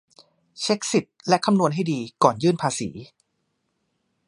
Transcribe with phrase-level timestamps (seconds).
[0.61, 2.89] เช็กสิทธิ์และคำนวณให้ดี ก่อนยื่นภาษี